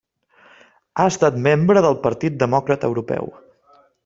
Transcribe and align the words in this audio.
Ha 0.97 1.05
estat 1.11 1.37
membre 1.49 1.85
del 1.87 1.99
Partit 2.09 2.43
Demòcrata 2.45 2.91
Europeu. 2.93 3.35